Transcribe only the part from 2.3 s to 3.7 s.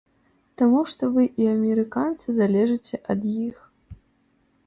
залежыце ад іх.